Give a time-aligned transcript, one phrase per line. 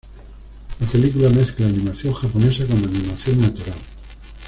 [0.79, 3.77] La película mezcla animación japonesa con animación natural.